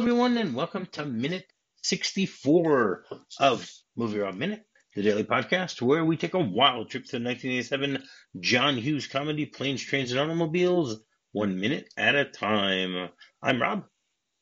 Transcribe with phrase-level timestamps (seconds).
[0.00, 1.44] everyone, and welcome to minute
[1.82, 3.04] 64
[3.38, 4.64] of Movie Rob Minute,
[4.96, 8.02] the daily podcast where we take a wild trip to the 1987
[8.40, 11.02] John Hughes comedy Planes, Trains, and Automobiles,
[11.32, 13.10] one minute at a time.
[13.42, 13.84] I'm Rob,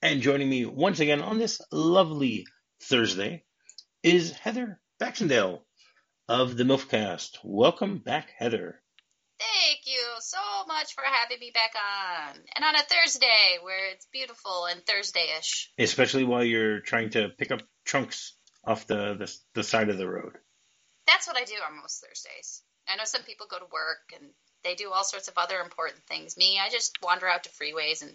[0.00, 2.46] and joining me once again on this lovely
[2.80, 3.42] Thursday
[4.04, 5.66] is Heather Baxendale
[6.28, 7.38] of the MILFcast.
[7.42, 8.80] Welcome back, Heather.
[9.38, 12.36] Thank you so much for having me back on.
[12.56, 15.70] And on a Thursday where it's beautiful and Thursday-ish.
[15.78, 20.08] Especially while you're trying to pick up trunks off the, the, the side of the
[20.08, 20.36] road.
[21.06, 22.62] That's what I do on most Thursdays.
[22.88, 24.30] I know some people go to work and
[24.64, 26.36] they do all sorts of other important things.
[26.36, 28.10] Me, I just wander out to freeways and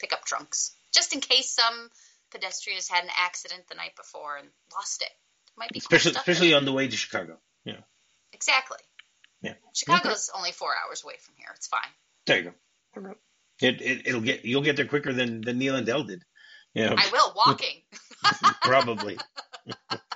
[0.00, 0.72] pick up trunks.
[0.92, 1.90] Just in case some
[2.30, 5.10] pedestrian has had an accident the night before and lost it.
[5.56, 7.38] Might be especially especially on the way to Chicago.
[7.64, 7.80] Yeah.
[8.32, 8.78] Exactly.
[9.42, 9.54] Yeah.
[9.74, 11.48] Chicago's only four hours away from here.
[11.54, 11.80] It's fine.
[12.26, 13.14] There you go.
[13.60, 16.24] It, it it'll get you'll get there quicker than than Neal and Del did.
[16.74, 16.94] Yeah.
[16.96, 17.82] I will walking.
[18.62, 19.18] Probably.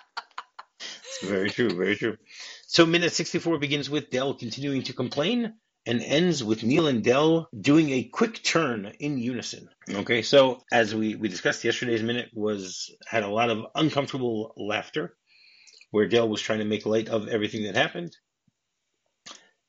[1.24, 1.70] very true.
[1.70, 2.16] Very true.
[2.66, 5.54] So minute sixty four begins with Del continuing to complain
[5.86, 9.68] and ends with Neal and Del doing a quick turn in unison.
[9.90, 15.16] Okay, so as we, we discussed, yesterday's minute was had a lot of uncomfortable laughter,
[15.90, 18.16] where Del was trying to make light of everything that happened,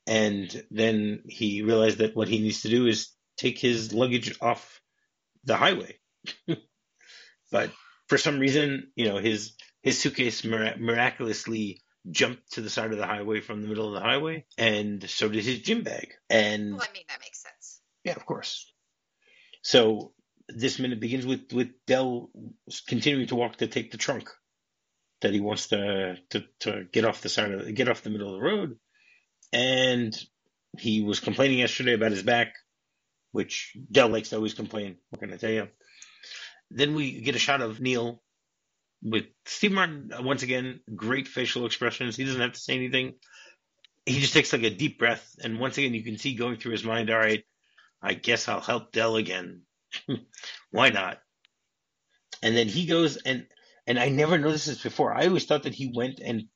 [0.06, 4.80] and then he realized that what he needs to do is take his luggage off
[5.44, 5.98] the highway.
[7.50, 7.70] but
[8.08, 12.98] for some reason, you know, his his suitcase mir- miraculously jumped to the side of
[12.98, 16.14] the highway from the middle of the highway, and so did his gym bag.
[16.28, 17.80] And Well, I mean, that makes sense.
[18.04, 18.70] yeah, of course.
[19.62, 20.12] So
[20.48, 22.30] this minute begins with with Del
[22.86, 24.28] continuing to walk to take the trunk
[25.22, 28.34] that he wants to to, to get off the side of get off the middle
[28.34, 28.78] of the road,
[29.54, 30.12] and
[30.78, 32.56] he was complaining yesterday about his back,
[33.30, 34.96] which Del likes to always complain.
[35.10, 35.68] What can I tell you?
[36.70, 38.20] Then we get a shot of Neal
[39.00, 40.80] with Steve Martin uh, once again.
[40.94, 42.16] Great facial expressions.
[42.16, 43.14] He doesn't have to say anything.
[44.04, 46.72] He just takes like a deep breath, and once again you can see going through
[46.72, 47.08] his mind.
[47.10, 47.44] All right,
[48.02, 49.62] I guess I'll help Del again.
[50.72, 51.20] Why not?
[52.42, 53.46] And then he goes and
[53.86, 55.14] and I never noticed this before.
[55.14, 56.48] I always thought that he went and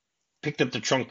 [0.43, 1.11] picked up the trunk,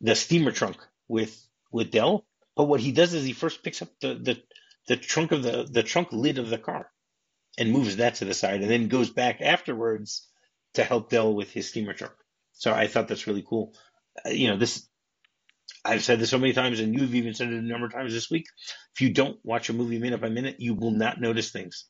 [0.00, 0.76] the steamer trunk
[1.08, 1.36] with
[1.72, 2.26] with Del.
[2.56, 4.42] But what he does is he first picks up the the,
[4.88, 6.90] the trunk of the the trunk lid of the car
[7.58, 10.28] and moves that to the side, and then goes back afterwards
[10.74, 12.14] to help Del with his steamer trunk.
[12.54, 13.74] So I thought that's really cool.
[14.26, 14.88] Uh, you know, this
[15.84, 18.12] I've said this so many times, and you've even said it a number of times
[18.12, 18.46] this week.
[18.94, 21.86] If you don't watch a movie minute by minute, you will not notice things.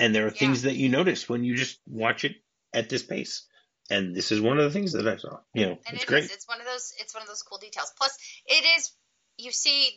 [0.00, 0.38] And there are Yeah.
[0.38, 2.36] things that you notice when you just watch it
[2.74, 3.46] at this pace.
[3.90, 5.38] And this is one of the things that I saw.
[5.54, 6.24] You know, And it's it great.
[6.24, 6.32] is.
[6.32, 6.92] It's one of those.
[6.98, 7.92] It's one of those cool details.
[7.96, 8.16] Plus,
[8.46, 8.92] it is.
[9.38, 9.90] You see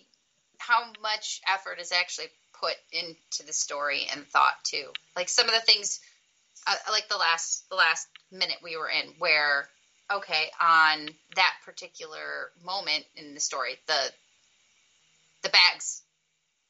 [0.59, 2.27] how much effort is actually
[2.59, 4.91] put into the story and thought too.
[5.15, 5.99] Like some of the things,
[6.67, 9.67] uh, like the last the last minute we were in, where
[10.11, 14.11] okay, on that particular moment in the story, the
[15.43, 16.03] the bags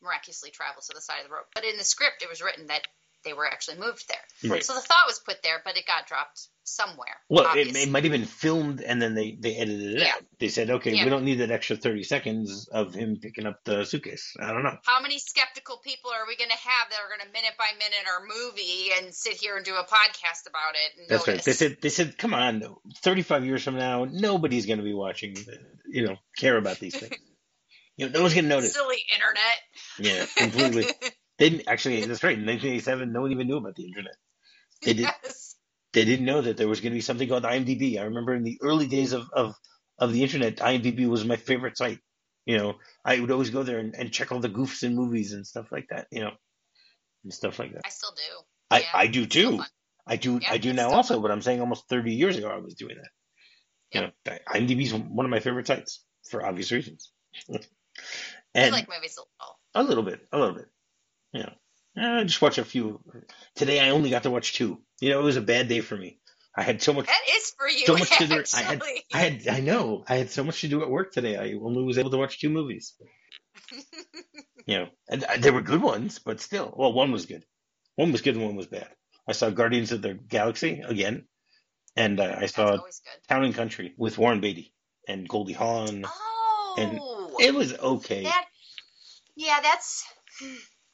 [0.01, 1.43] miraculously travel to the side of the road.
[1.53, 2.87] But in the script, it was written that
[3.23, 4.51] they were actually moved there.
[4.51, 4.63] Right.
[4.63, 7.15] So the thought was put there, but it got dropped somewhere.
[7.29, 10.13] Well, it, it might have been filmed and then they, they edited it Yeah.
[10.15, 10.21] out.
[10.39, 11.03] They said, okay, Yeah.
[11.03, 14.33] we don't need that extra 30 seconds of him picking up the suitcase.
[14.39, 14.77] I don't know.
[14.85, 17.69] How many skeptical people are we going to have that are going to minute by
[17.73, 20.99] minute our movie and sit here and do a podcast about it?
[20.99, 21.43] And That's right.
[21.43, 22.63] They said, they said, come on,
[23.01, 25.35] 35 years from now, nobody's going to be watching,
[25.87, 27.15] you know, care about these things.
[27.97, 28.71] You know, no one's going to notice.
[28.71, 29.57] Silly internet.
[29.99, 30.85] Yeah, completely.
[31.39, 32.05] They didn't actually.
[32.05, 32.37] That's right.
[32.37, 34.15] In 1987, no one even knew about the internet.
[34.83, 35.09] They did.
[35.23, 35.55] yes.
[35.93, 37.99] They didn't know that there was going to be something called IMDb.
[37.99, 39.55] I remember in the early days of of,
[39.97, 41.99] of the internet, IMDb was my favorite site.
[42.45, 45.33] You know, I would always go there and, and check all the goofs in movies
[45.33, 46.07] and stuff like that.
[46.11, 46.31] You know,
[47.23, 47.81] and stuff like that.
[47.85, 48.43] I still do.
[48.69, 49.63] I, Yeah, I do too.
[50.05, 50.39] I do.
[50.41, 51.15] Yeah, I do now also.
[51.15, 51.21] fun.
[51.21, 53.09] But I'm saying almost 30 years ago, I was doing that.
[53.91, 54.11] You know,
[54.53, 57.11] IMDb is one of my favorite sites for obvious reasons.
[57.49, 57.59] I
[58.55, 59.59] and like movies a little.
[59.75, 60.65] a little bit, a little bit.
[61.33, 61.53] You know,
[62.19, 62.99] I just watch a few.
[63.55, 64.81] Today I only got to watch two.
[64.99, 66.19] You know, it was a bad day for me.
[66.55, 68.43] I had so much, That is for you, so much to do.
[68.55, 68.81] I had.
[69.13, 71.37] I had, I know, I had so much to do at work today.
[71.37, 72.95] I only was able to watch two movies.
[74.65, 77.43] You know, and uh, they were good ones, but still, well, one was good.
[77.95, 78.87] One was good and one was bad.
[79.27, 81.25] I saw Guardians of the Galaxy again,
[81.95, 82.77] and uh, I saw.
[83.27, 84.75] Town and Country with Warren Beatty
[85.07, 86.03] and Goldie Hawn.
[86.05, 88.25] Oh, It was okay.
[88.25, 88.45] that.
[89.35, 90.05] Yeah, that's.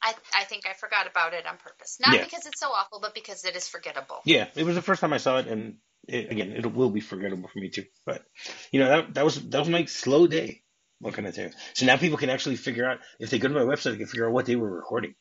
[0.06, 1.98] I I think I forgot about it on purpose.
[2.00, 2.24] Not Yeah.
[2.24, 4.22] because it's so awful, but because it is forgettable.
[4.25, 7.00] Yeah, it was the first time I saw it, and it, again, it will be
[7.02, 7.86] forgettable for me too.
[8.06, 8.24] But
[8.72, 10.62] you know, that that was that was my slow day.
[11.00, 11.52] What can I tell you?
[11.74, 14.07] So now people can actually figure out if they go to my website, they can
[14.07, 15.16] figure out what they were recording.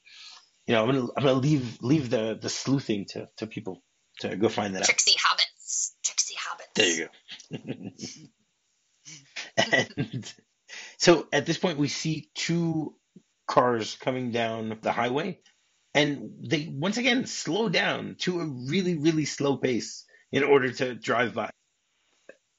[0.66, 3.82] you know, I'm gonna I'm gonna leave leave the the sleuthing to to people
[4.20, 4.86] to go find that out.
[4.86, 5.92] Tricksy hobbits.
[6.04, 6.74] Tricksy hobbits.
[6.74, 8.30] There you go.
[9.56, 10.34] and
[10.98, 12.94] so at this point, we see two
[13.46, 15.40] cars coming down the highway,
[15.94, 20.94] and they once again slow down to a really, really slow pace in order to
[20.94, 21.50] drive by.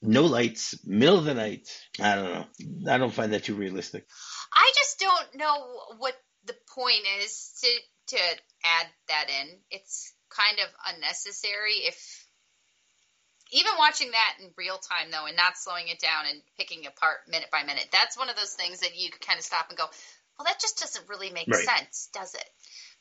[0.02, 1.68] No lights, middle of the night.
[2.00, 2.92] I don't know.
[2.92, 4.06] I don't find that too realistic.
[4.52, 8.22] I just don't know what the point is to to
[8.64, 9.58] add that in.
[9.70, 12.26] It's kind of unnecessary if
[13.52, 17.18] even watching that in real time though and not slowing it down and picking apart
[17.28, 19.86] minute by minute that's one of those things that you kind of stop and go
[20.38, 21.64] well that just doesn't really make Right.
[21.64, 22.44] sense does it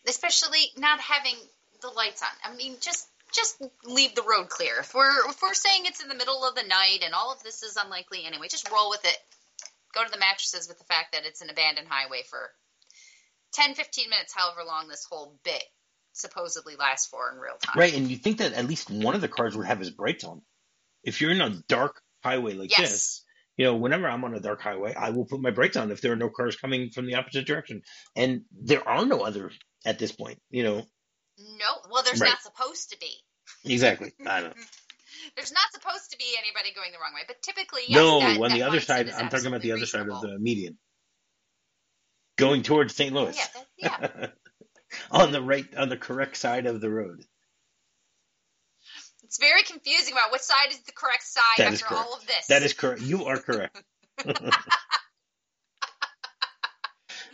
[0.08, 1.36] especially not having
[1.82, 5.54] the lights on i mean just just leave the road clear if we're if we're
[5.54, 8.48] saying it's in the middle of the night and all of this is unlikely anyway
[8.50, 9.18] just roll with it
[9.94, 12.52] go to the mattresses with the fact that it's an abandoned highway for
[13.54, 15.64] 10 15 minutes however long this whole bit
[16.14, 19.22] supposedly lasts for in real time Right, and you think that at least one of
[19.22, 20.42] the cars would have his brakes on.
[21.04, 22.90] If you're in a dark highway like Yes.
[22.90, 23.25] this,
[23.58, 26.02] you know, whenever I'm on a dark highway, I will put my brakes on if
[26.02, 27.82] there are no cars coming from the opposite direction.
[28.16, 29.52] And there are no other
[29.86, 30.84] at this point, you know.
[31.38, 32.30] no well there's Right.
[32.30, 33.12] not supposed to be
[33.64, 34.14] Exactly.
[34.26, 34.54] I know.
[35.36, 38.40] There's not supposed to be anybody going the wrong way, but typically, yes, no, that,
[38.40, 40.78] on that the other side, I'm talking about the other side of the median.
[42.38, 43.16] Going towards St.
[43.16, 43.38] Oh, Louis.
[43.78, 44.28] yeah, that, yeah.
[45.12, 47.24] on the right, on the correct side of the road.
[49.36, 52.48] It's very confusing about which side is the correct side That after all of this.
[52.48, 53.02] That is correct.
[53.02, 53.84] You are correct.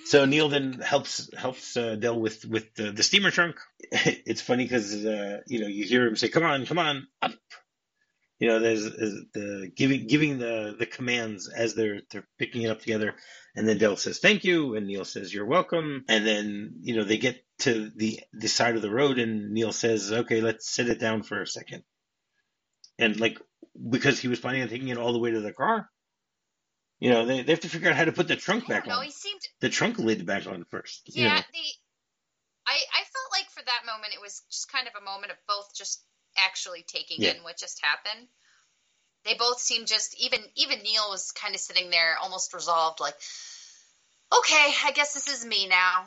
[0.06, 3.57] so Neal then helps helps uh, Del with with the, the steamer trunk.
[3.92, 7.33] It's funny because uh, you know you hear him say, "Come on, come on, up."
[8.39, 12.71] You know, there's, is the giving giving the the commands as they're they're picking it
[12.71, 13.13] up together,
[13.56, 17.03] and then Del says, "Thank you," and Neal says, "You're welcome." And then you know
[17.03, 20.89] they get to the the side of the road, and Neal says, "Okay, let's sit
[20.89, 21.83] it down for a second.
[23.01, 23.39] And like
[23.89, 25.89] because he was planning on taking it all the way to the car.
[27.00, 29.00] You know, they, they have to figure out how to put the trunk back know.
[29.00, 29.06] on.
[29.06, 31.01] He seemed, The trunk lid back on first.
[31.15, 31.30] you yeah.
[31.30, 31.42] know.
[31.51, 31.68] The
[32.68, 35.38] I I felt like for that moment it was just kind of a moment of
[35.48, 36.03] both just
[36.38, 37.31] actually taking Yeah.
[37.31, 38.27] in what just happened.
[39.25, 43.15] They both seemed just even even Neal was kind of sitting there almost resolved, like,
[44.31, 46.06] okay, I guess this is me now.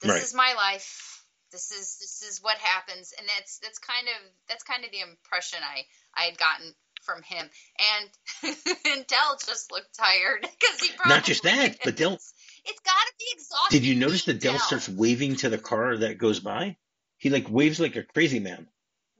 [0.00, 0.22] This Right.
[0.22, 1.13] is my life.
[1.54, 4.98] This is this is what happens, and that's that's kind of that's kind of the
[4.98, 6.74] impression I I had gotten
[7.04, 7.48] from him.
[7.78, 8.10] And
[8.86, 12.92] and Del just looked tired because he probably Not just that, but Del- It's got
[12.92, 13.78] to be exhausting.
[13.78, 16.76] Did you notice that Del starts waving to the car that goes by?
[17.18, 18.66] He like waves like a crazy man.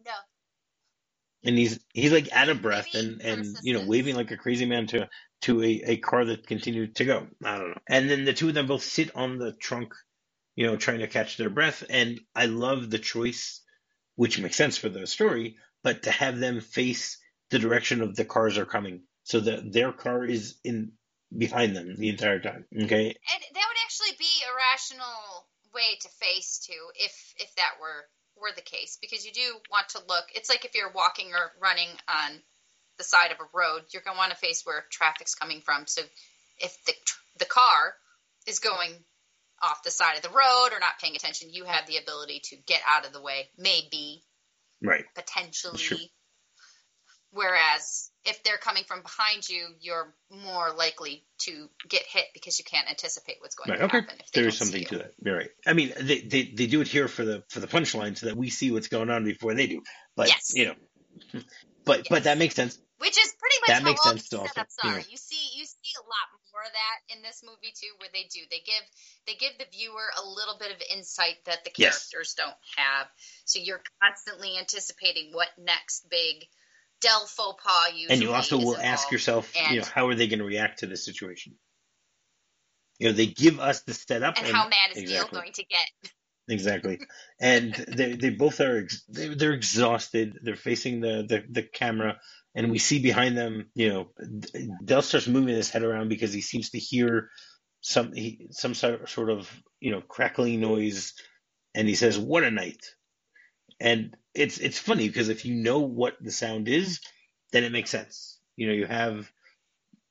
[0.04, 0.12] No.
[1.44, 4.36] And he's he's like out of breath Maybe and, and you know waving like a
[4.36, 5.08] crazy man to
[5.42, 7.28] to a, a car that continued to go.
[7.44, 7.80] I don't know.
[7.88, 9.94] And then the two of them both sit on the trunk,
[10.54, 11.84] you know, trying to catch their breath.
[11.88, 13.60] And I love the choice,
[14.16, 17.18] which makes sense for the story, but to have them face
[17.50, 20.92] the direction of the cars are coming, so that their car is in
[21.36, 22.64] behind them the entire time.
[22.72, 23.06] Okay.
[23.06, 28.04] And that would actually be a rational way to face too, if if that were
[28.36, 30.24] were the case, because you do want to look.
[30.34, 32.40] It's like if you're walking or running on
[32.98, 35.86] the side of a road, you're going to want to face where traffic's coming from.
[35.86, 36.02] So
[36.58, 36.94] if the
[37.38, 37.94] the car
[38.46, 38.92] is going
[39.64, 42.56] off the side of the road or not paying attention, you have the ability to
[42.66, 44.22] get out of the way, maybe
[44.82, 45.04] Right.
[45.14, 45.78] potentially.
[45.78, 45.98] Sure.
[47.32, 52.64] Whereas if they're coming from behind you, you're more likely to get hit because you
[52.64, 53.80] can't anticipate what's going Right.
[53.80, 53.98] to Okay.
[53.98, 54.14] happen.
[54.32, 55.12] There is something to that.
[55.24, 55.50] You're right.
[55.66, 58.36] I mean, they, they they do it here for the for the punchline so that
[58.36, 59.82] we see what's going on before they do.
[60.16, 60.52] But Yes.
[60.54, 60.74] you know,
[61.84, 62.78] but but that makes sense.
[62.98, 64.98] Which is pretty much That how makes all sense the also, setups you are.
[64.98, 65.04] know.
[65.10, 68.26] You see, you see a lot more of that in this movie too, where they
[68.32, 68.84] do they give
[69.26, 72.08] they give the viewer a little bit of insight that the Yes.
[72.08, 73.06] characters don't have.
[73.44, 76.46] So you're constantly anticipating what next big
[77.00, 80.26] Del faux pas usually And you also will ask yourself, you know, how are they
[80.26, 81.54] going to react to this situation?
[82.98, 86.12] You know, they give us the setup, and how mad is Neal going to get?
[86.48, 87.00] Exactly.
[87.40, 90.38] And they they both are ex- they they're exhausted.
[90.42, 92.20] They're facing the, the the camera,
[92.54, 93.70] and we see behind them.
[93.74, 94.08] You know,
[94.84, 97.30] Del starts moving his head around because he seems to hear
[97.80, 98.14] some
[98.50, 101.14] some sort of you know crackling noise,
[101.74, 102.84] and he says, "What a night!"
[103.80, 107.00] And it's it's funny because if you know what the sound is,
[107.52, 108.38] then it makes sense.
[108.56, 109.30] You know, you have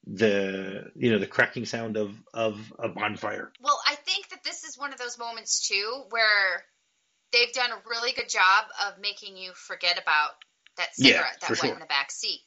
[0.05, 3.51] the you know the cracking sound of of a bonfire.
[3.62, 6.65] Well, I think that this is one of those moments too where
[7.31, 10.31] they've done a really good job of making you forget about
[10.77, 11.74] that Yeah, cigarette that went sure.
[11.74, 12.42] in the back seat.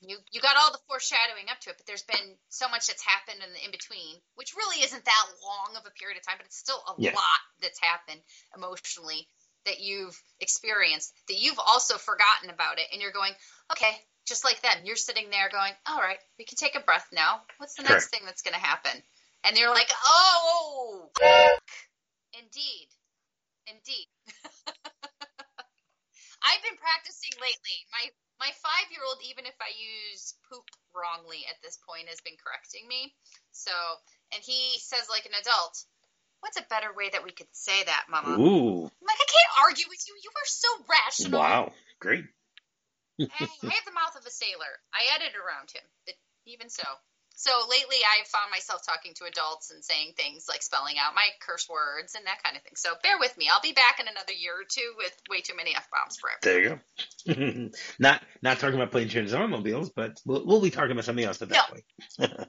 [0.00, 3.02] you you got all the foreshadowing up to it, but there's been so much that's
[3.02, 6.36] happened in the in between, which really isn't that long of a period of time,
[6.38, 7.12] but it's still a Yeah.
[7.14, 8.20] lot that's happened
[8.54, 9.26] emotionally
[9.64, 13.32] that you've experienced that you've also forgotten about it, and you're going,
[13.72, 13.96] okay,
[14.26, 17.40] just like them, you're sitting there going, all right, we can take a breath now.
[17.58, 18.92] What's the next thing that's going to happen?
[19.44, 21.10] And you're like, oh,
[22.34, 22.88] indeed,
[23.66, 24.06] indeed.
[26.46, 27.76] I've been practicing lately.
[27.90, 28.04] My
[28.38, 32.38] my five year old, even if I use poop wrongly at this point, has been
[32.38, 33.10] correcting me.
[33.50, 33.74] So,
[34.30, 35.74] and he says like an adult,
[36.40, 39.54] "What's a better way that we could say that, Mama?" Ooh, I'm like, I can't
[39.66, 40.14] argue with you.
[40.22, 41.40] You are so rational.
[41.42, 42.24] wow, great.
[43.18, 44.72] I, I have the mouth of a sailor.
[44.92, 46.84] I edit around him, but even so.
[47.36, 51.28] So lately, I've found myself talking to adults and saying things like spelling out my
[51.46, 52.72] curse words and that kind of thing.
[52.76, 53.48] So bear with me.
[53.52, 56.40] I'll be back in another year or two with way too many f bombs forever.
[56.42, 56.80] There you
[57.28, 57.70] go.
[57.98, 61.24] not not talking about plane trains and automobiles, but we'll, we'll be talking about something
[61.24, 62.26] else at that No.
[62.26, 62.48] point.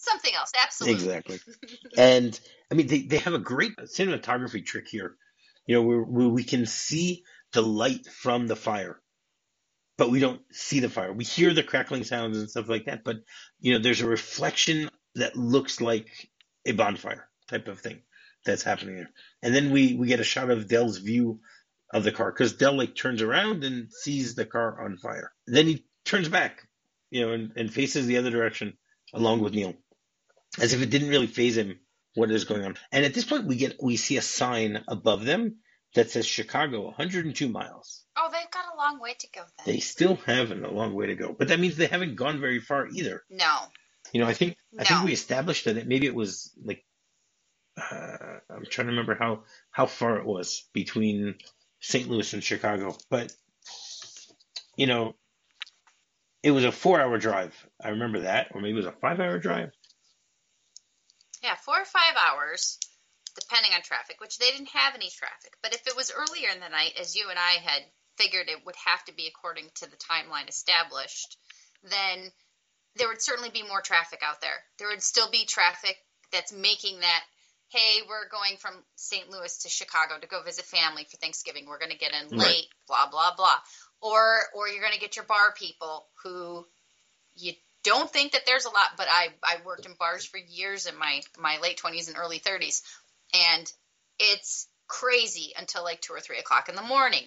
[0.00, 0.94] Something else, absolutely.
[0.94, 1.38] Exactly.
[1.98, 2.38] and
[2.70, 5.16] I mean, they, they have a great cinematography trick here.
[5.66, 9.00] You know, where, where we can see the light from the fire,
[9.98, 11.12] but we don't see the fire.
[11.12, 13.16] We hear the crackling sounds and stuff like that, but
[13.60, 16.30] you know, there's a reflection that looks like
[16.64, 18.00] a bonfire type of thing
[18.44, 19.10] that's happening there.
[19.42, 21.40] And then we we get a shot of Del's view
[21.92, 25.32] of the car because Del like turns around and sees the car on fire.
[25.46, 26.66] Then he turns back,
[27.10, 28.78] you know, and, and faces the other direction
[29.12, 29.74] along with Neal
[30.60, 31.78] as if it didn't really faze him
[32.14, 32.76] what is going on.
[32.92, 35.56] And at this point, we get we see a sign above them
[35.94, 38.04] that says Chicago, 102 miles.
[38.16, 39.74] Oh, they've got a long way to go then.
[39.74, 42.60] They still have a long way to go, but that means they haven't gone very
[42.60, 43.22] far either.
[43.30, 43.58] no.
[44.12, 46.82] You know, I think I think we established that it, maybe it was like
[47.76, 51.34] uh, I'm trying to remember how how far it was between
[51.80, 52.08] St.
[52.08, 53.34] Louis and Chicago, but
[54.76, 55.14] you know,
[56.42, 57.54] it was a four hour drive.
[57.78, 59.72] I remember that, or maybe it was a five hour drive.
[61.42, 62.78] Yeah, four or five hours,
[63.38, 65.52] depending on traffic, which they didn't have any traffic.
[65.62, 67.82] But if it was earlier in the night, as you and I had
[68.18, 71.36] figured it would have to be according to the timeline established,
[71.84, 72.30] then
[72.96, 74.58] there would certainly be more traffic out there.
[74.78, 75.96] There would still be traffic
[76.32, 77.22] that's making that,
[77.68, 79.30] hey, we're going from St.
[79.30, 81.66] Louis to Chicago to go visit family for Thanksgiving.
[81.66, 82.48] We're going to get in Right.
[82.48, 83.56] late, blah blah blah.
[84.02, 84.20] Or
[84.54, 86.66] or you're going to get your bar people who
[87.36, 87.52] you
[87.84, 90.98] don't think that there's a lot, but I I worked in bars for years in
[90.98, 92.82] my my late 20s and early 30s,
[93.34, 93.70] and
[94.18, 97.22] it's crazy until like two or three o'clock in the morning.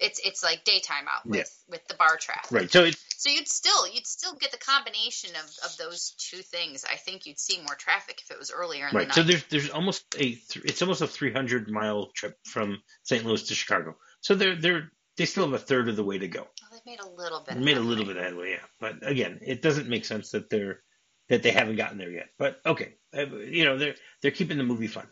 [0.00, 2.50] It's it's like daytime out with with the bar traffic.
[2.50, 2.70] Right.
[2.70, 6.84] So it's So you'd still you'd still get the combination of, of those two things.
[6.90, 9.08] I think you'd see more traffic if it was earlier in Right.
[9.08, 13.24] the So there's there's almost a th- it's almost a 300 mile trip from St.
[13.24, 13.96] Louis to Chicago.
[14.20, 16.42] So they're they're they still have a third of the way to go.
[16.42, 17.56] oh, they've made a little bit.
[17.56, 18.66] Made a little bit of headway, yeah.
[18.80, 20.82] But again, it doesn't make sense that they're
[21.28, 22.30] that they haven't gotten there yet.
[22.36, 25.06] But okay, uh, you know they're they're keeping the movie fun.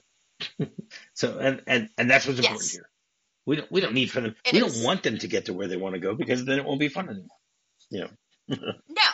[1.14, 2.88] so and and and that's what's important here.
[3.46, 4.36] We don't we don't need for them.
[4.52, 6.64] We don't want them to get to where they want to go because then it
[6.64, 7.38] won't be fun anymore.
[7.90, 8.06] Yeah.
[8.48, 9.08] no,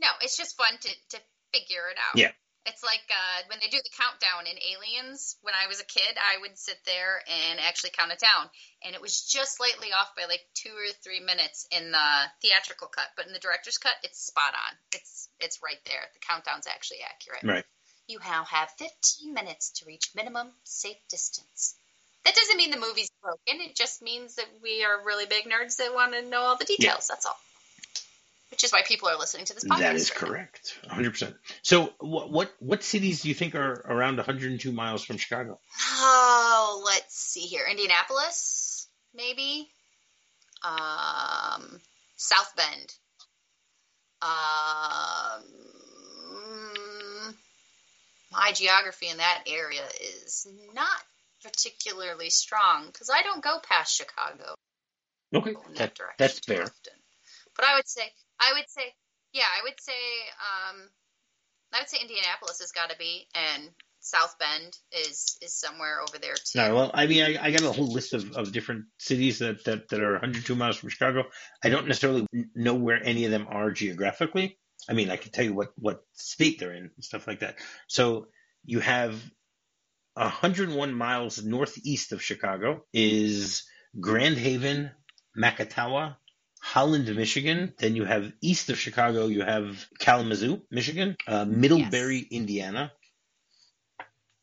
[0.00, 1.18] no, it's just fun to to
[1.52, 2.18] figure it out.
[2.18, 2.32] Yeah.
[2.66, 5.36] It's like uh, when they do the countdown in Aliens.
[5.40, 8.50] When I was a kid, I would sit there and actually count it down,
[8.84, 12.08] and it was just slightly off by like two or three minutes in the
[12.42, 14.76] theatrical cut, but in the director's cut, it's spot on.
[14.92, 16.04] It's it's right there.
[16.12, 17.44] The countdown's actually accurate.
[17.44, 17.64] Right.
[18.08, 21.76] You now have 15 minutes to reach minimum safe distance.
[22.24, 23.60] That doesn't mean the movie's broken.
[23.66, 26.64] It just means that we are really big nerds that want to know all the
[26.64, 27.06] details.
[27.08, 27.36] That's all.
[28.50, 29.78] Which is why people are listening to this podcast.
[29.78, 31.10] That is right correct, 100.
[31.10, 35.58] percent So what what what cities do you think are around 102 miles from Chicago?
[35.80, 37.64] Oh, let's see here.
[37.70, 39.68] Indianapolis, maybe.
[40.64, 41.80] Um,
[42.16, 42.94] South Bend.
[44.22, 45.44] Um,
[48.30, 49.82] my geography in that area
[50.24, 51.02] is not
[51.42, 54.54] particularly strong because I don't go past Chicago
[55.34, 56.62] Okay, that that, direction that's fair.
[56.62, 56.92] often.
[57.56, 58.02] But I would say,
[58.40, 58.82] I would say,
[59.32, 59.92] yeah, I would say,
[60.72, 60.88] um,
[61.72, 63.70] I would say Indianapolis has got to be, and
[64.00, 66.58] South Bend is is somewhere over there too.
[66.58, 69.64] No, well, I mean, I, I got a whole list of, of different cities that,
[69.64, 71.24] that, that are 102 miles from Chicago.
[71.62, 74.58] I don't necessarily know where any of them are geographically.
[74.88, 77.56] I mean, I can tell you what, what state they're in and stuff like that.
[77.86, 78.28] So
[78.64, 79.22] you have
[80.14, 83.64] 101 miles northeast of Chicago is
[84.00, 84.90] Grand Haven,
[85.38, 86.16] Macatawa,
[86.60, 87.74] Holland, Michigan.
[87.78, 92.92] Then you have east of Chicago, you have Kalamazoo, Michigan, uh, Middlebury, Indiana.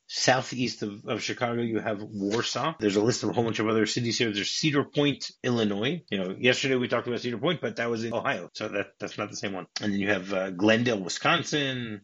[0.07, 2.75] southeast of, of Chicago, you have Warsaw.
[2.79, 4.31] There's a list of a whole bunch of other cities here.
[4.31, 6.03] There's Cedar Point, Illinois.
[6.09, 8.87] You know, yesterday we talked about Cedar Point, but that was in Ohio, so that
[8.99, 9.67] that's not the same one.
[9.81, 12.01] And then you have uh, Glendale, Wisconsin.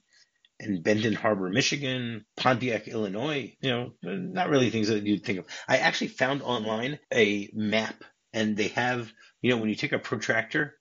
[0.60, 5.46] And Benton Harbor, Michigan, Pontiac, Illinois, you know, not really things that you'd think of.
[5.68, 10.00] I actually found online a map and they have, you know, when you take a
[10.00, 10.76] protractor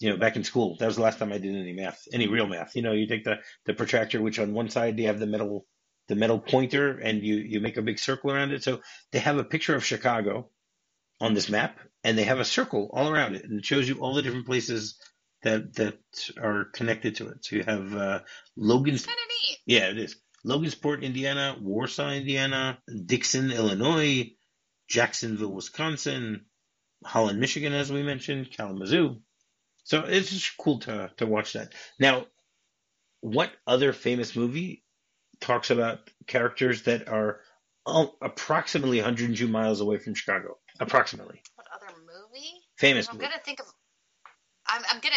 [0.00, 2.26] you know, back in school, that was the last time I did any math, any
[2.26, 2.74] real math.
[2.74, 5.66] You know, you take the, the protractor, which on one side you have the metal
[6.08, 8.64] the metal pointer and you, you make a big circle around it.
[8.64, 8.80] So
[9.12, 10.50] they have a picture of Chicago
[11.20, 14.00] on this map and they have a circle all around it and it shows you
[14.00, 14.98] all the different places
[15.42, 15.98] that that
[16.40, 17.44] are connected to it.
[17.44, 18.20] So you have uh,
[18.56, 19.06] Logan's.
[19.06, 19.58] Kind of neat.
[19.66, 20.16] Yeah, it is.
[20.44, 24.32] Logansport, Indiana, Warsaw, Indiana, Dixon, Illinois,
[24.88, 26.46] Jacksonville, Wisconsin,
[27.04, 29.20] Holland, Michigan, as we mentioned, Kalamazoo.
[29.84, 31.74] So it's just cool to to watch that.
[31.98, 32.26] Now,
[33.20, 34.82] what other famous movie
[35.40, 37.40] talks about characters that are
[37.86, 40.58] approximately 102 miles away from Chicago.
[40.78, 41.42] Approximately.
[41.56, 42.52] What other movie?
[42.76, 43.26] Famous I'm movie.
[43.26, 43.66] gonna think of.
[44.70, 45.16] I'm, I'm gonna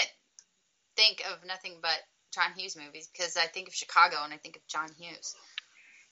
[0.96, 2.00] think of nothing but
[2.34, 5.36] John Hughes movies because I think of Chicago and I think of John Hughes.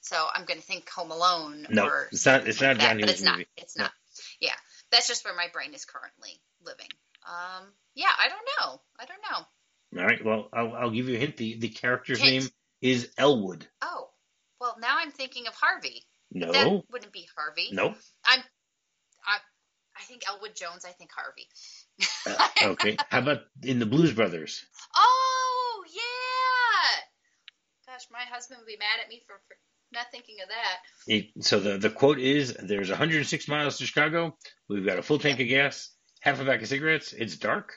[0.02, 1.68] So I'm gonna think Home Alone.
[1.70, 2.48] No, or it's not.
[2.48, 3.38] It's not that, John Hughes it's movie.
[3.38, 3.46] not.
[3.58, 3.92] It's not.
[4.40, 4.54] Yeah,
[4.92, 6.90] that's just where my brain is currently living.
[7.28, 8.82] Um, yeah, I don't know.
[9.00, 10.02] I don't know.
[10.02, 10.24] All right.
[10.24, 11.38] Well, I'll, I'll give you a hint.
[11.38, 12.32] The the character's Hint.
[12.32, 13.68] name is Elwood.
[13.82, 14.10] Oh,
[14.60, 16.04] well, now I'm thinking of Harvey.
[16.32, 16.52] No.
[16.52, 17.70] That wouldn't be Harvey.
[17.72, 17.88] No.
[18.26, 18.40] I'm.
[19.26, 19.38] I,
[19.98, 20.86] I think Elwood Jones.
[20.86, 21.48] I think Harvey.
[22.28, 22.98] Uh, okay.
[23.10, 24.64] How about in the Blues Brothers?
[24.96, 27.94] Oh yeah.
[27.94, 29.56] Gosh, my husband would be mad at me for, for
[29.92, 30.78] not thinking of that.
[31.08, 34.38] It, so the the quote is: "There's 106 miles to Chicago.
[34.70, 35.90] We've got a full tank of gas,
[36.22, 37.14] half a pack of cigarettes.
[37.14, 37.74] It's dark,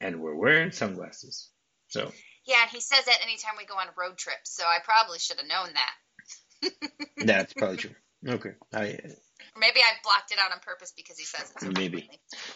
[0.00, 1.50] and we're wearing sunglasses."
[1.88, 2.10] So
[2.46, 5.18] Yeah, and he says that anytime we go on a road trip, so I probably
[5.18, 6.72] should have known that.
[7.18, 7.94] that's probably true.
[8.26, 8.52] Okay.
[8.72, 8.98] I
[9.58, 12.08] maybe I blocked it out on purpose because he says it Maybe.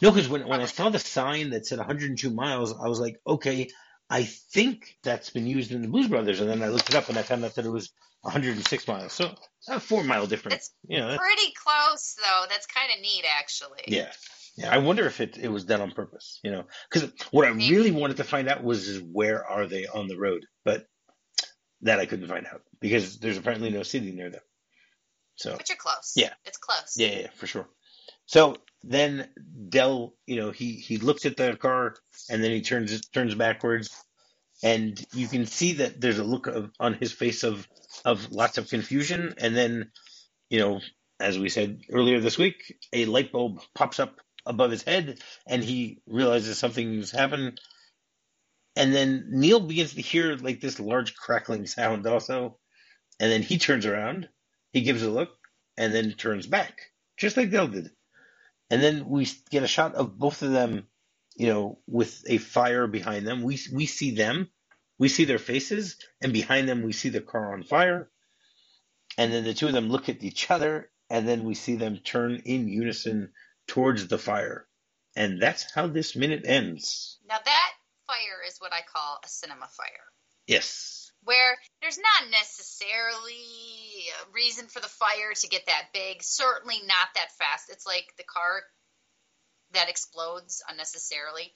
[0.02, 3.20] no, because when when I saw the sign that said 102 miles, I was like,
[3.26, 3.68] okay,
[4.08, 7.08] I think that's been used in the Blues Brothers, and then I looked it up
[7.08, 9.12] and I found out that it was 106 miles.
[9.12, 9.34] So
[9.68, 10.56] a four mile difference.
[10.56, 12.44] It's You know, Pretty close though.
[12.48, 13.82] That's kind of neat, actually.
[13.88, 14.10] Yeah.
[14.56, 17.52] Yeah, I wonder if it, it was done on purpose, you know, because what I
[17.52, 17.76] Maybe.
[17.76, 20.86] really wanted to find out was is where are they on the road, but
[21.82, 24.40] that I couldn't find out because there's apparently no city near them.
[25.36, 26.12] So But you're close.
[26.16, 26.32] Yeah.
[26.44, 26.96] It's close.
[26.98, 27.68] yeah, yeah, for sure.
[28.26, 29.28] So then
[29.68, 31.96] Del, you know, he he looks at the car
[32.30, 33.90] and then he turns turns backwards,
[34.62, 37.66] and you can see that there's a look of, on his face of
[38.04, 39.90] of lots of confusion, and then,
[40.50, 40.80] you know,
[41.20, 45.64] as we said earlier this week, a light bulb pops up above his head, and
[45.64, 47.60] he realizes something's happened.
[48.76, 52.58] And then Neal begins to hear like this large crackling sound also,
[53.20, 54.28] and then he turns around,
[54.76, 55.30] he gives a look,
[55.78, 57.90] and then turns back, just like Del did.
[58.68, 60.86] And then we get a shot of both of them,
[61.34, 63.42] you know, with a fire behind them.
[63.42, 64.50] We we see them,
[64.98, 68.10] we see their faces, and behind them we see the car on fire.
[69.16, 72.00] And then the two of them look at each other, and then we see them
[72.04, 73.32] turn in unison
[73.66, 74.68] towards the fire.
[75.16, 77.18] And that's how this minute ends.
[77.26, 77.72] Now that
[78.06, 80.06] fire is what I call a cinema fire.
[80.46, 80.95] Yes.
[81.26, 83.34] Where there's not necessarily
[84.14, 86.22] a reason for the fire to get that big.
[86.22, 87.68] Certainly not that fast.
[87.68, 88.62] It's like the car
[89.74, 91.52] that explodes unnecessarily.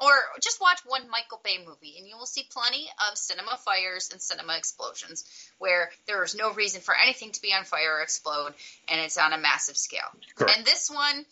[0.00, 4.10] Or just watch one Michael Bay movie and you will see plenty of cinema fires
[4.12, 5.24] and cinema explosions
[5.58, 8.54] where there is no reason for anything to be on fire or explode
[8.88, 10.10] and it's on a massive scale.
[10.34, 10.56] Correct.
[10.56, 11.24] And this one,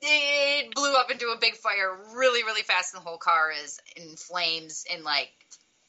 [0.00, 3.80] it blew up into a big fire really, really fast and the whole car is
[3.96, 5.32] in flames in like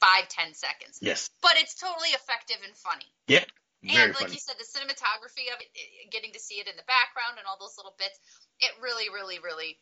[0.01, 1.29] five, ten seconds Yes.
[1.41, 3.08] but it's totally effective and funny.
[3.27, 3.45] Yeah.
[3.84, 4.34] Very and like funny.
[4.34, 5.69] you said, the cinematography of it,
[6.12, 8.17] getting to see it in the background and all those little bits,
[8.60, 9.77] it really, really, really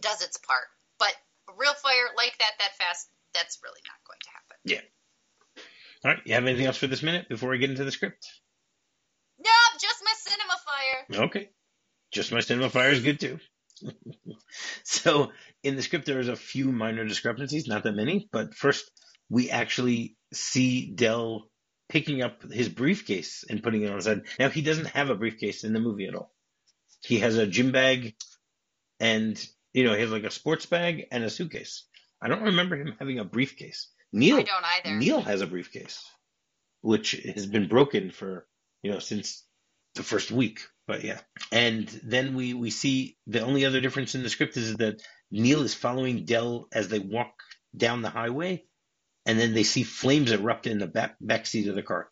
[0.00, 0.70] does its part.
[0.98, 1.12] But
[1.58, 4.56] real fire like that, that fast, that's really not going to happen.
[4.64, 4.84] Yeah.
[6.04, 6.22] All right.
[6.24, 8.26] You have anything else for this minute before we get into the script?
[9.38, 11.26] No, just my cinema fire.
[11.26, 11.50] Okay.
[12.12, 13.38] Just my cinema fire is good too.
[14.84, 18.90] so in the script, there is a few minor discrepancies, not that many, but first
[19.28, 21.48] we actually see Del
[21.88, 24.24] picking up his briefcase and putting it on his head.
[24.38, 26.32] Now he doesn't have a briefcase in the movie at all.
[27.04, 28.14] He has a gym bag
[28.98, 31.84] and, you know, he has like a sports bag and a suitcase.
[32.20, 33.88] I don't remember him having a briefcase.
[34.12, 34.96] Neal I don't either.
[34.96, 36.04] Neal has a briefcase,
[36.80, 38.46] which has been broken for
[38.82, 39.44] you know since
[39.94, 40.60] the first week.
[40.86, 41.20] But yeah,
[41.52, 45.62] and then we we see the only other difference in the script is that Neal
[45.62, 47.34] is following Del as they walk
[47.76, 48.64] down the highway,
[49.26, 52.08] and then they see flames erupt in the back back seat of the car.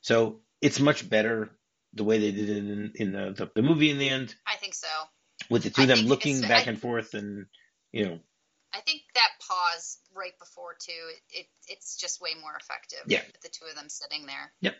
[0.00, 1.50] So it's much better
[1.94, 4.56] the way they did it in, in the, the, the movie in the end, I
[4.56, 4.88] think so.
[5.50, 7.46] with the two I of them looking back I- and forth, and
[7.92, 8.18] you know,
[8.72, 10.92] I think that pause right before too,
[11.30, 13.00] it, it's just way more effective.
[13.06, 13.22] Yeah.
[13.26, 14.52] With the two of them sitting there.
[14.60, 14.76] Yep.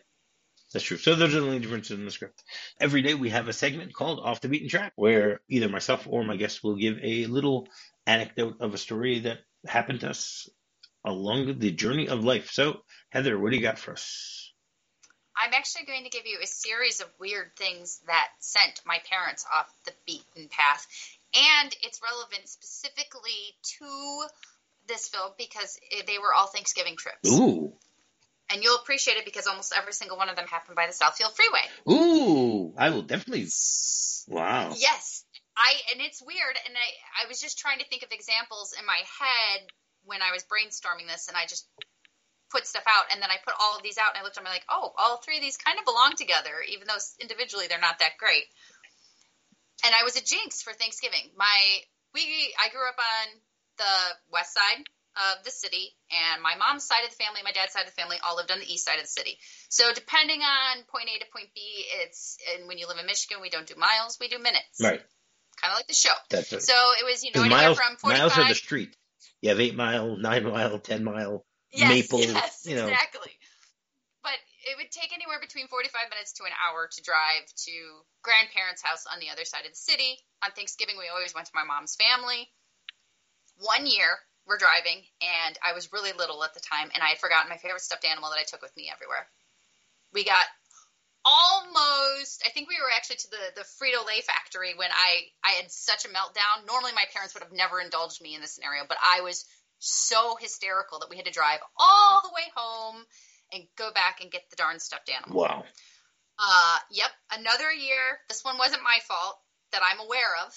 [0.71, 0.95] That's true.
[0.95, 2.41] So those are the only differences in the script.
[2.79, 6.23] Every day we have a segment called Off the Beaten Track, where either myself or
[6.23, 7.67] my guest will give a little
[8.07, 10.47] anecdote of a story that happened to us
[11.03, 12.51] along the journey of life.
[12.51, 14.51] So, Heather, what do you got for us?
[15.35, 19.45] I'm actually going to give you a series of weird things that sent my parents
[19.55, 20.85] off the beaten path.
[21.33, 24.23] And it's relevant specifically to
[24.87, 27.29] this film because they were all Thanksgiving trips.
[27.29, 27.73] Ooh,
[28.51, 31.31] And you'll appreciate it because almost every single one of them happened by the Southfield
[31.33, 31.63] Freeway.
[31.89, 33.47] ooh, I will definitely.
[34.27, 34.73] Wow.
[34.77, 35.23] Yes.
[35.57, 38.85] I and it's weird and I I was just trying to think of examples in
[38.85, 39.67] my head
[40.05, 41.67] when I was brainstorming this and I just
[42.51, 44.43] put stuff out and then I put all of these out and I looked at
[44.43, 47.79] them like, "Oh, all three of these kind of belong together even though individually they're
[47.79, 48.45] not that great."
[49.85, 51.31] And I was a jinx for Thanksgiving.
[51.35, 51.81] My
[52.13, 53.41] we I grew up on
[53.77, 53.95] the
[54.31, 54.83] west side
[55.15, 57.99] of the city and my mom's side of the family, my dad's side of the
[57.99, 59.37] family all lived on the east side of the city.
[59.69, 61.61] So depending on point A to point B,
[62.03, 65.01] it's and when you live in Michigan, we don't do miles, we do minutes Right.
[65.59, 66.15] kind of like the show.
[66.29, 66.63] That's it.
[66.63, 68.19] So it was, you know, anywhere miles, from 45.
[68.19, 68.95] miles are the street.
[69.41, 71.45] You have eight mile, nine mile, ten mile.
[71.73, 72.87] yes, Maple, yes, you know.
[72.87, 73.31] exactly.
[74.21, 74.37] But
[74.69, 77.73] it would take anywhere between 45 minutes to an hour to drive to
[78.21, 80.21] grandparents' house on the other side of the city.
[80.45, 82.45] On Thanksgiving, we always went to my mom's family.
[83.57, 87.17] One year, we're driving, and I was really little at the time, and I had
[87.17, 89.25] forgotten my favorite stuffed animal that I took with me everywhere.
[90.13, 90.45] We got
[91.23, 95.51] almost i think we were actually to the the frito lay factory when i i
[95.61, 96.65] had such a meltdown.
[96.67, 99.45] Normally my parents would have never indulged me in this scenario but i was
[99.79, 103.03] so hysterical that we had to drive all the way home
[103.53, 105.41] and go back and get the darn stuffed animal.
[105.41, 105.63] Wow.
[106.39, 109.37] uh yep another year this one wasn't my fault
[109.71, 110.53] that i'm aware of.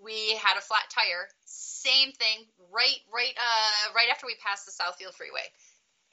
[0.00, 4.72] We had a flat tire same thing right right uh right after we passed the
[4.72, 5.46] southfield freeway.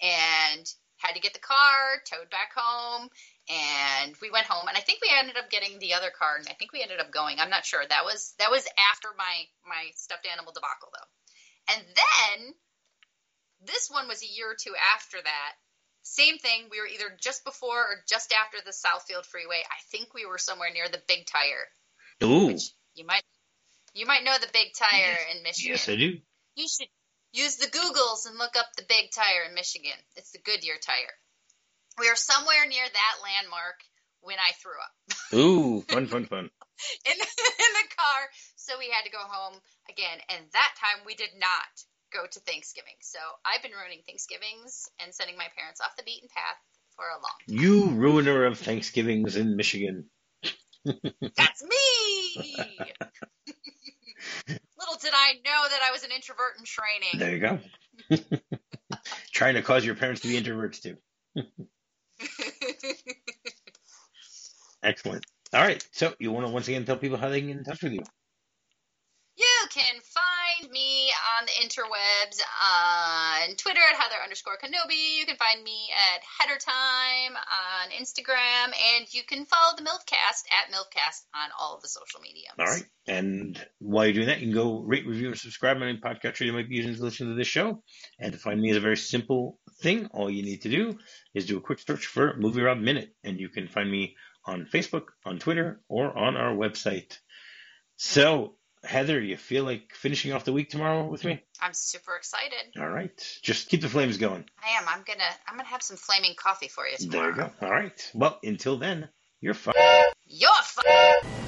[0.01, 0.65] And
[0.97, 3.09] had to get the car towed back home
[3.49, 4.67] and we went home.
[4.67, 6.99] And i think we ended up getting the other car and i think we ended
[6.99, 7.39] up going.
[7.39, 7.83] I'm not sure.
[7.87, 9.35] That was that was after my
[9.67, 11.75] my stuffed animal debacle though.
[11.75, 12.53] And then
[13.65, 15.51] this one was a year or two after that.
[16.03, 16.69] Same thing.
[16.69, 19.63] We were either just before or just after the southfield freeway.
[19.65, 21.65] I think we were somewhere near the big tire.
[22.23, 22.55] Ooh.
[22.93, 23.23] you might
[23.93, 25.71] you might know the big tire in michigan.
[25.71, 26.17] Yes, I do.
[26.55, 26.87] you should
[27.35, 29.97] use the Googles and look up the big tire in Michigan.
[30.15, 31.15] It's the Goodyear tire.
[31.99, 33.79] We are somewhere near that landmark
[34.21, 34.95] when I threw up
[35.37, 36.49] Ooh, fun, fun, fun.
[37.05, 38.19] in the, in the car.
[38.55, 40.17] So we had to go home again.
[40.29, 41.71] And that time we did not
[42.11, 42.95] go to Thanksgiving.
[43.01, 46.59] So I've been ruining Thanksgivings and sending my parents off the beaten path
[46.95, 47.59] for a long time.
[47.61, 50.09] You ruiner of Thanksgivings in Michigan.
[51.35, 52.93] That's me!
[54.85, 57.17] Little did I know that I was an introvert in training.
[57.17, 57.59] There you go.
[59.31, 60.97] Trying to cause your parents to be introverts too.
[64.83, 65.25] Excellent.
[65.53, 65.83] All right.
[65.91, 67.93] So you want to once again tell people how they can get in touch with
[67.93, 68.03] you?
[69.75, 72.95] Can find me on the interwebs uh,
[73.43, 75.19] on Twitter at Heather underscore Kenobi.
[75.19, 80.43] You can find me at Header Time on Instagram, and you can follow the Milfcast
[80.49, 82.47] at Milfcast on all of the social media.
[82.57, 82.85] All right.
[83.07, 86.39] And while you're doing that, you can go rate, review, and subscribe on any podcast
[86.39, 87.83] you might be using to listen to this show.
[88.17, 90.07] And to find me is a very simple thing.
[90.13, 90.97] All you need to do
[91.33, 94.69] is do a quick search for Movie Rob Minute, and you can find me on
[94.73, 97.17] Facebook, on Twitter, or on our website.
[97.97, 101.41] So, Heather, you feel like finishing off the week tomorrow with me?
[101.61, 102.79] I'm super excited.
[102.79, 103.39] All right.
[103.41, 104.45] Just keep the flames going.
[104.63, 104.87] I am.
[104.87, 105.29] I'm gonna.
[105.47, 107.51] I'm gonna have some flaming coffee for you There you go.
[107.61, 108.11] All right.
[108.13, 109.09] Well, until then,
[109.41, 109.73] you're fine.
[110.27, 111.44] You're fine.